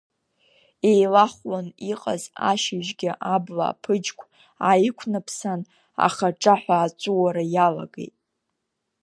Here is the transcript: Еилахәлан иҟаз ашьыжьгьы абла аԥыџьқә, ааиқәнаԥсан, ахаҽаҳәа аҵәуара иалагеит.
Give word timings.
Еилахәлан 0.89 1.67
иҟаз 1.91 2.23
ашьыжьгьы 2.49 3.11
абла 3.33 3.65
аԥыџьқә, 3.71 4.23
ааиқәнаԥсан, 4.67 5.61
ахаҽаҳәа 6.05 6.75
аҵәуара 6.85 7.43
иалагеит. 7.53 8.15